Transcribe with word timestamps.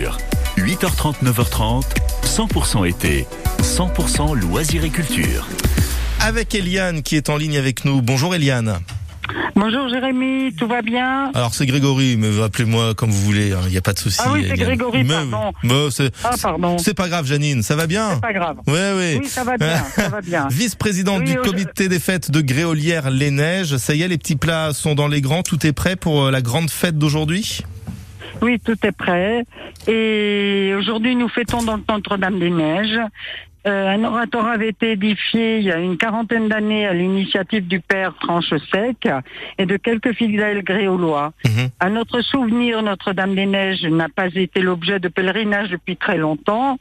agriculture. 0.00 0.18
8h30, 0.56 1.22
9h30, 1.24 1.84
100% 2.24 2.88
été, 2.88 3.26
100% 3.62 4.34
loisirs 4.38 4.84
et 4.84 4.90
culture. 4.90 5.46
Avec 6.20 6.54
Eliane 6.54 7.02
qui 7.02 7.16
est 7.16 7.28
en 7.30 7.36
ligne 7.36 7.56
avec 7.56 7.84
nous. 7.84 8.02
Bonjour 8.02 8.34
Eliane. 8.34 8.78
Bonjour 9.54 9.88
Jérémy, 9.88 10.54
tout 10.54 10.66
va 10.66 10.80
bien? 10.82 11.30
Alors 11.34 11.54
c'est 11.54 11.66
Grégory, 11.66 12.16
mais 12.16 12.42
appelez-moi 12.42 12.94
comme 12.94 13.10
vous 13.10 13.22
voulez, 13.22 13.52
il 13.66 13.70
n'y 13.70 13.76
a 13.76 13.80
pas 13.82 13.92
de 13.92 13.98
souci. 13.98 14.18
Ah 14.24 14.30
oui, 14.32 14.46
c'est. 14.48 14.56
Grégory, 14.56 15.04
Mais- 15.04 15.14
pardon. 15.14 15.52
mais 15.62 15.90
c'est- 15.90 16.10
Ah 16.24 16.34
pardon, 16.40 16.78
c'est 16.78 16.94
pas 16.94 17.08
grave 17.08 17.26
Janine, 17.26 17.62
ça 17.62 17.76
va 17.76 17.86
bien? 17.86 18.14
C'est 18.14 18.20
pas 18.20 18.32
grave. 18.32 18.56
Ouais, 18.66 18.92
ouais. 18.94 19.18
Oui, 19.20 19.28
ça 19.28 19.44
va 19.44 19.56
bien, 19.58 19.82
ça 19.94 20.08
va 20.08 20.20
bien. 20.20 20.48
Vice-présidente 20.50 21.20
Oui, 21.24 21.32
du 21.32 21.36
comité 21.36 21.88
des 21.88 21.98
fêtes 22.00 22.30
de 22.30 22.40
Gréolière 22.40 23.10
Les 23.10 23.30
Neiges, 23.30 23.76
ça 23.76 23.94
y 23.94 24.02
est, 24.02 24.08
les 24.08 24.18
petits 24.18 24.36
plats 24.36 24.72
sont 24.72 24.94
dans 24.94 25.08
les 25.08 25.20
grands, 25.20 25.42
tout 25.42 25.64
est 25.66 25.72
prêt 25.72 25.96
pour 25.96 26.24
euh, 26.24 26.30
la 26.30 26.40
grande 26.42 26.70
fête 26.70 26.96
d'aujourd'hui? 26.98 27.62
Oui, 28.42 28.58
tout 28.58 28.76
est 28.84 28.92
prêt. 28.92 29.44
Et 29.86 30.72
aujourd'hui, 30.76 31.14
nous 31.14 31.28
fêtons 31.28 31.62
donc 31.62 31.82
Notre-Dame-des-Neiges. 31.88 33.00
Euh, 33.66 33.88
un 33.88 34.04
oratoire 34.04 34.46
avait 34.46 34.70
été 34.70 34.92
édifié 34.92 35.58
il 35.58 35.64
y 35.64 35.70
a 35.70 35.78
une 35.78 35.98
quarantaine 35.98 36.48
d'années 36.48 36.86
à 36.86 36.94
l'initiative 36.94 37.66
du 37.66 37.80
père 37.80 38.14
Tranche-Sec 38.18 39.06
et 39.58 39.66
de 39.66 39.76
quelques 39.76 40.14
fidèles 40.14 40.62
gréolois. 40.62 41.32
Mhm. 41.44 41.68
À 41.78 41.90
notre 41.90 42.22
souvenir, 42.22 42.82
Notre-Dame-des-Neiges 42.82 43.84
n'a 43.84 44.08
pas 44.08 44.28
été 44.34 44.62
l'objet 44.62 44.98
de 44.98 45.08
pèlerinage 45.08 45.68
depuis 45.68 45.96
très 45.96 46.16
longtemps. 46.16 46.78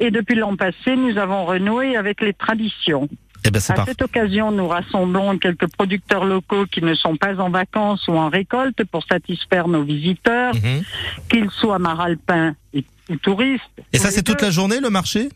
Et 0.00 0.10
depuis 0.10 0.34
l'an 0.34 0.54
passé, 0.54 0.96
nous 0.96 1.16
avons 1.16 1.46
renoué 1.46 1.96
avec 1.96 2.20
les 2.20 2.34
traditions. 2.34 3.08
Eh 3.44 3.50
ben 3.50 3.60
À 3.68 3.74
parfait. 3.74 3.92
cette 3.92 4.02
occasion, 4.02 4.50
nous 4.50 4.66
rassemblons 4.68 5.38
quelques 5.38 5.68
producteurs 5.72 6.24
locaux 6.24 6.66
qui 6.66 6.82
ne 6.82 6.94
sont 6.94 7.16
pas 7.16 7.36
en 7.40 7.50
vacances 7.50 8.06
ou 8.08 8.12
en 8.12 8.28
récolte 8.28 8.84
pour 8.84 9.04
satisfaire 9.04 9.68
nos 9.68 9.82
visiteurs, 9.84 10.54
Mhm. 10.54 10.82
qu'ils 11.30 11.50
soient 11.50 11.78
maralpins 11.78 12.54
et- 12.74 12.84
ou 13.08 13.16
touristes. 13.16 13.62
Et 13.92 13.98
ça 13.98 14.10
c'est 14.10 14.22
toute 14.22 14.42
la 14.42 14.50
journée 14.50 14.80
le 14.80 14.90
marché? 14.90 15.28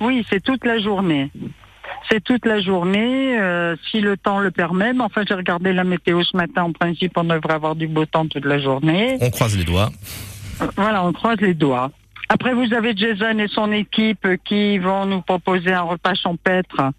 Oui, 0.00 0.26
c'est 0.28 0.42
toute 0.42 0.64
la 0.66 0.78
journée. 0.78 1.30
C'est 2.10 2.22
toute 2.22 2.44
la 2.46 2.60
journée, 2.60 3.38
euh, 3.40 3.74
si 3.90 4.00
le 4.00 4.16
temps 4.16 4.38
le 4.40 4.50
permet. 4.50 4.92
Mais 4.92 5.02
enfin, 5.02 5.22
j'ai 5.26 5.34
regardé 5.34 5.72
la 5.72 5.82
météo 5.84 6.22
ce 6.24 6.36
matin. 6.36 6.64
En 6.64 6.72
principe, 6.72 7.12
on 7.16 7.24
devrait 7.24 7.54
avoir 7.54 7.74
du 7.74 7.86
beau 7.88 8.04
temps 8.06 8.26
toute 8.26 8.44
la 8.44 8.58
journée. 8.58 9.16
On 9.20 9.30
croise 9.30 9.56
les 9.56 9.64
doigts. 9.64 9.90
Voilà, 10.76 11.04
on 11.04 11.12
croise 11.12 11.40
les 11.40 11.54
doigts. 11.54 11.90
Après, 12.28 12.54
vous 12.54 12.72
avez 12.74 12.96
Jason 12.96 13.38
et 13.38 13.46
son 13.48 13.70
équipe 13.70 14.26
qui 14.44 14.78
vont 14.78 15.06
nous 15.06 15.20
proposer 15.22 15.72
un 15.72 15.82
repas 15.82 16.14
champêtre 16.14 16.90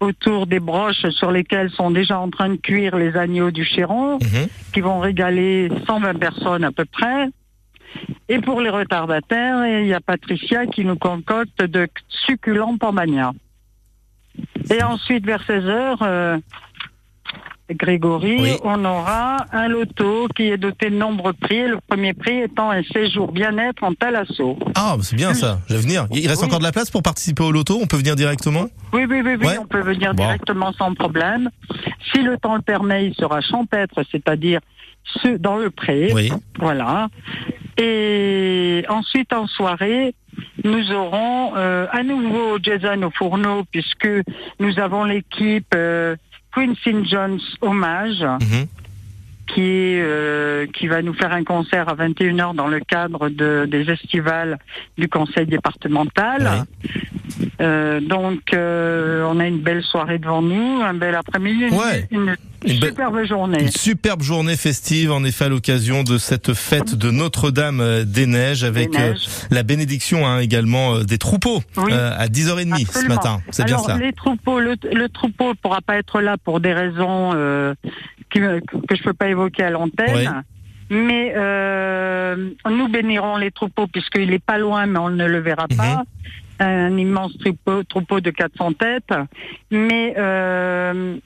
autour 0.00 0.46
des 0.46 0.60
broches 0.60 1.06
sur 1.10 1.30
lesquelles 1.30 1.70
sont 1.70 1.90
déjà 1.90 2.18
en 2.18 2.30
train 2.30 2.48
de 2.48 2.56
cuire 2.56 2.96
les 2.96 3.14
agneaux 3.16 3.50
du 3.50 3.64
Chéron, 3.64 4.18
Mhm. 4.18 4.48
qui 4.72 4.80
vont 4.80 5.00
régaler 5.00 5.70
120 5.86 6.18
personnes 6.18 6.64
à 6.64 6.72
peu 6.72 6.86
près. 6.86 7.28
Et 8.28 8.38
pour 8.38 8.60
les 8.60 8.70
retardataires, 8.70 9.66
il 9.80 9.86
y 9.86 9.94
a 9.94 10.00
Patricia 10.00 10.66
qui 10.66 10.84
nous 10.84 10.96
concocte 10.96 11.62
de 11.62 11.88
succulents 12.08 12.78
pambagna. 12.78 13.32
Et 14.70 14.82
ensuite, 14.82 15.26
vers 15.26 15.42
16 15.44 15.66
heures, 15.66 16.02
euh, 16.02 16.38
Grégory, 17.74 18.36
Oui. 18.40 18.56
on 18.64 18.84
aura 18.84 19.46
un 19.52 19.68
loto 19.68 20.26
qui 20.36 20.44
est 20.44 20.56
doté 20.56 20.90
de 20.90 20.96
nombreux 20.96 21.32
prix. 21.32 21.68
Le 21.68 21.78
premier 21.88 22.12
prix 22.14 22.38
étant 22.40 22.70
un 22.70 22.82
séjour 22.82 23.32
bien-être 23.32 23.82
en 23.82 23.94
Talasso. 23.94 24.58
Ah, 24.74 24.94
bah, 24.96 25.02
c'est 25.02 25.16
bien 25.16 25.34
ça, 25.34 25.60
je 25.68 25.74
vais 25.74 25.80
venir. 25.80 26.06
Il 26.12 26.26
reste 26.28 26.40
Oui. 26.42 26.46
encore 26.48 26.58
de 26.58 26.64
la 26.64 26.72
place 26.72 26.90
pour 26.90 27.02
participer 27.02 27.42
au 27.42 27.52
loto, 27.52 27.78
on 27.82 27.86
peut 27.86 27.96
venir 27.96 28.16
directement? 28.16 28.66
Oui, 28.92 29.04
oui, 29.08 29.20
oui, 29.24 29.36
oui, 29.40 29.46
Ouais. 29.46 29.58
on 29.58 29.66
peut 29.66 29.80
venir 29.82 30.14
Bon. 30.14 30.24
directement 30.24 30.72
sans 30.72 30.94
problème. 30.94 31.50
Si 32.12 32.22
le 32.22 32.36
temps 32.38 32.56
le 32.56 32.62
permet, 32.62 33.06
il 33.06 33.14
sera 33.14 33.40
champêtre, 33.40 34.02
c'est-à-dire 34.10 34.60
ce- 35.22 35.36
dans 35.36 35.56
le 35.56 35.70
pré. 35.70 36.10
Oui. 36.14 36.30
Voilà. 36.58 37.08
Et 37.78 38.84
ensuite, 38.88 39.32
en 39.32 39.46
soirée, 39.46 40.14
nous 40.64 40.90
aurons 40.92 41.52
euh, 41.56 41.86
à 41.92 42.02
nouveau 42.02 42.58
Jason 42.62 43.02
au 43.02 43.10
fourneau, 43.10 43.64
puisque 43.70 44.08
nous 44.58 44.78
avons 44.78 45.04
l'équipe 45.04 45.72
euh, 45.74 46.16
Quincy 46.52 47.02
Jones 47.04 47.42
Hommage, 47.62 48.20
Mhm. 48.40 48.68
Qui, 49.54 49.62
est, 49.62 50.02
euh, 50.02 50.66
qui 50.72 50.86
va 50.86 51.02
nous 51.02 51.14
faire 51.14 51.32
un 51.32 51.44
concert 51.44 51.88
à 51.88 51.94
21h 51.94 52.54
dans 52.54 52.68
le 52.68 52.80
cadre 52.80 53.28
de, 53.28 53.66
des 53.70 53.90
estivales 53.90 54.58
du 54.98 55.08
conseil 55.08 55.46
départemental. 55.46 56.66
Euh, 57.60 58.00
donc, 58.00 58.40
euh, 58.54 59.24
on 59.28 59.38
a 59.40 59.46
une 59.46 59.58
belle 59.60 59.82
soirée 59.82 60.18
devant 60.18 60.42
nous, 60.42 60.80
un 60.82 60.94
bel 60.94 61.14
après-midi, 61.14 61.64
une, 61.70 61.74
Ouais. 61.74 62.06
une 62.10 62.36
Une 62.66 62.78
belle- 62.80 62.90
superbe 62.90 63.24
journée. 63.24 63.62
Une 63.62 63.68
superbe 63.70 64.22
journée 64.22 64.56
festive, 64.56 65.10
en 65.12 65.24
effet, 65.24 65.46
à 65.46 65.48
l'occasion 65.48 66.02
de 66.02 66.18
cette 66.18 66.52
fête 66.52 66.94
de 66.94 67.10
Notre-Dame 67.10 68.04
des 68.04 68.26
Neiges, 68.26 68.64
avec 68.64 68.90
Des 68.90 68.98
euh, 68.98 69.14
la 69.50 69.62
bénédiction 69.62 70.26
hein, 70.26 70.40
également 70.40 70.96
euh, 70.96 71.02
des 71.04 71.18
troupeaux 71.18 71.62
Oui. 71.76 71.92
euh, 71.92 72.12
à 72.18 72.28
10h30 72.28 72.76
ce 72.78 72.82
Absolument. 72.82 73.14
matin. 73.14 73.40
C'est 73.50 73.64
bien 73.64 73.78
ça. 73.78 73.96
les 73.98 74.12
troupeaux, 74.12 74.60
le, 74.60 74.74
le 74.92 75.08
troupeau 75.08 75.48
ne 75.50 75.54
pourra 75.54 75.80
pas 75.80 75.96
être 75.96 76.20
là 76.20 76.36
pour 76.42 76.60
des 76.60 76.72
raisons 76.72 77.32
me- 78.38 78.60
que 78.60 78.94
je 78.94 79.02
peux 79.02 79.14
pas 79.14 79.28
évoquer 79.28 79.64
à 79.64 79.70
l'antenne. 79.70 80.14
Mais 80.90 81.32
euh, 81.36 82.50
nous 82.68 82.88
bénirons 82.88 83.36
les 83.36 83.50
troupeaux 83.50 83.86
puisqu'il 83.86 84.32
est 84.32 84.44
pas 84.44 84.58
loin, 84.58 84.86
mais 84.86 84.98
on 84.98 85.08
ne 85.10 85.26
le 85.26 85.38
verra 85.38 85.66
pas. 85.76 86.02
Un 86.60 86.96
immense 86.98 87.36
troupeau, 87.38 87.82
troupeau 87.84 88.20
de 88.20 88.30
400 88.30 88.72
têtes. 88.74 89.14
Mais 89.70 90.14
euh, 90.18 91.16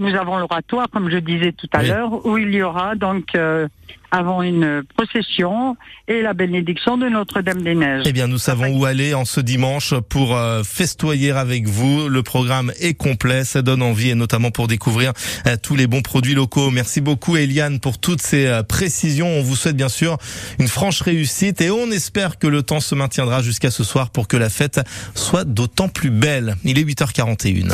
nous 0.00 0.14
avons 0.16 0.38
l'oratoire, 0.38 0.86
comme 0.92 1.10
je 1.10 1.18
disais 1.18 1.52
tout 1.52 1.68
à 1.72 1.80
Oui. 1.80 1.88
l'heure, 1.88 2.26
où 2.26 2.38
il 2.38 2.52
y 2.54 2.62
aura 2.62 2.94
donc 2.96 3.34
euh, 3.34 3.68
avant 4.12 4.42
une 4.42 4.82
procession 4.96 5.76
et 6.08 6.20
la 6.22 6.34
bénédiction 6.34 6.96
de 6.98 7.08
Notre-Dame-des-Neiges. 7.08 8.02
Eh 8.06 8.12
bien, 8.12 8.26
nous 8.26 8.38
savons 8.38 8.66
où 8.76 8.84
aller 8.84 9.14
en 9.14 9.24
ce 9.24 9.40
dimanche 9.40 9.94
pour 10.08 10.34
euh, 10.36 10.62
festoyer 10.64 11.30
avec 11.30 11.68
vous. 11.68 12.08
Le 12.08 12.22
programme 12.24 12.72
est 12.80 12.94
complet, 12.94 13.44
ça 13.44 13.62
donne 13.62 13.82
envie 13.82 14.10
et 14.10 14.14
notamment 14.16 14.50
pour 14.50 14.66
découvrir 14.66 15.12
euh, 15.46 15.56
tous 15.62 15.76
les 15.76 15.86
bons 15.86 16.02
produits 16.02 16.34
locaux. 16.34 16.70
Merci 16.70 17.00
beaucoup 17.00 17.36
Eliane 17.36 17.78
pour 17.78 17.98
toutes 17.98 18.20
ces 18.22 18.46
euh, 18.46 18.62
précisions. 18.64 19.28
On 19.28 19.42
vous 19.42 19.54
souhaite 19.54 19.76
bien 19.76 19.88
sûr 19.88 20.16
une 20.58 20.66
franche 20.68 21.02
réussite 21.02 21.60
et 21.60 21.70
on 21.70 21.90
espère 21.92 22.38
que 22.38 22.48
le 22.48 22.62
temps 22.62 22.80
se 22.80 22.96
maintiendra 22.96 23.42
jusqu'à 23.42 23.70
ce 23.70 23.84
soir 23.84 24.10
pour 24.10 24.26
que 24.26 24.36
la 24.36 24.50
fête 24.50 24.80
soit 25.14 25.44
d'autant 25.44 25.88
plus 25.88 26.10
belle. 26.10 26.56
Il 26.64 26.78
est 26.78 26.84
8h41. 26.84 27.72